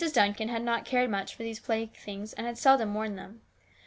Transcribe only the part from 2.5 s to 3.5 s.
seldom worn them.